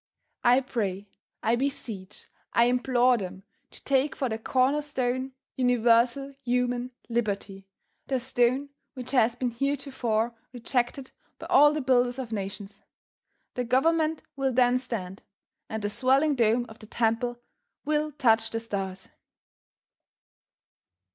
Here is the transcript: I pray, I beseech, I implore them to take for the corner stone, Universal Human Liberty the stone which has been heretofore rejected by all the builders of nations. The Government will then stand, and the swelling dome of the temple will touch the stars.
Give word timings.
I 0.43 0.61
pray, 0.61 1.05
I 1.43 1.55
beseech, 1.55 2.27
I 2.53 2.63
implore 2.63 3.19
them 3.19 3.43
to 3.69 3.83
take 3.83 4.15
for 4.15 4.29
the 4.29 4.39
corner 4.39 4.81
stone, 4.81 5.33
Universal 5.57 6.33
Human 6.41 6.89
Liberty 7.07 7.67
the 8.07 8.19
stone 8.19 8.69
which 8.95 9.11
has 9.11 9.35
been 9.35 9.51
heretofore 9.51 10.33
rejected 10.53 11.11
by 11.37 11.45
all 11.51 11.71
the 11.71 11.81
builders 11.81 12.17
of 12.17 12.31
nations. 12.31 12.81
The 13.53 13.63
Government 13.63 14.23
will 14.35 14.51
then 14.51 14.79
stand, 14.79 15.21
and 15.69 15.83
the 15.83 15.89
swelling 15.91 16.33
dome 16.33 16.65
of 16.67 16.79
the 16.79 16.87
temple 16.87 17.39
will 17.85 18.11
touch 18.11 18.49
the 18.49 18.59
stars. 18.59 19.11